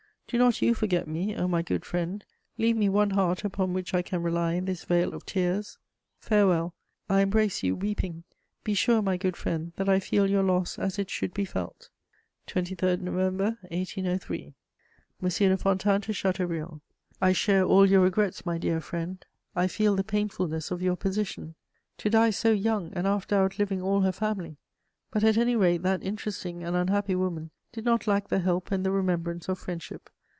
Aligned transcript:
Do 0.33 0.37
not 0.37 0.61
you 0.61 0.73
forget 0.73 1.09
me, 1.09 1.35
O 1.35 1.45
my 1.45 1.61
good 1.61 1.83
friend: 1.83 2.23
leave 2.57 2.77
me 2.77 2.87
one 2.87 3.09
heart 3.09 3.43
upon 3.43 3.73
which 3.73 3.93
I 3.93 4.01
can 4.01 4.23
rely 4.23 4.53
in 4.53 4.63
this 4.63 4.85
vale 4.85 5.11
of 5.13 5.25
tears! 5.25 5.77
Farewell, 6.19 6.73
I 7.09 7.19
embrace 7.19 7.63
you 7.63 7.75
weeping. 7.75 8.23
Be 8.63 8.73
sure, 8.73 9.01
my 9.01 9.17
good 9.17 9.35
friend, 9.35 9.73
that 9.75 9.89
I 9.89 9.99
feel 9.99 10.29
your 10.29 10.41
loss 10.43 10.79
as 10.79 10.97
it 10.97 11.09
should 11.09 11.33
be 11.33 11.43
felt. 11.43 11.89
"23 12.47 12.95
November 13.03 13.57
1803." 13.73 14.55
M. 15.21 15.27
DE 15.29 15.57
FONTANES 15.57 16.05
TO 16.05 16.13
CHATEAUBRIAND. 16.13 16.79
"I 17.21 17.33
share 17.33 17.65
all 17.65 17.85
your 17.85 17.99
regrets, 17.99 18.45
my 18.45 18.57
dear 18.57 18.79
friend: 18.79 19.25
I 19.53 19.67
feel 19.67 19.97
the 19.97 20.03
painfulness 20.05 20.71
of 20.71 20.81
your 20.81 20.95
position. 20.95 21.55
To 21.97 22.09
die 22.09 22.29
so 22.29 22.53
young, 22.53 22.93
and 22.93 23.05
after 23.05 23.35
outliving 23.35 23.81
all 23.81 23.99
her 24.03 24.13
family! 24.13 24.55
But, 25.11 25.25
at 25.25 25.35
any 25.37 25.57
rate, 25.57 25.81
that 25.83 26.01
interesting 26.01 26.63
and 26.63 26.73
unhappy 26.77 27.15
woman 27.15 27.51
did 27.73 27.83
not 27.83 28.07
lack 28.07 28.29
the 28.29 28.39
help 28.39 28.71
and 28.71 28.85
the 28.85 28.91
remembrance 28.91 29.49
of 29.49 29.59
friendship. 29.59 30.09